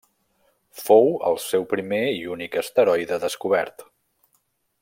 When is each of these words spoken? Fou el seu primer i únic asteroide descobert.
Fou 0.85 1.05
el 1.33 1.37
seu 1.43 1.67
primer 1.75 2.01
i 2.15 2.25
únic 2.39 2.59
asteroide 2.65 3.23
descobert. 3.29 3.89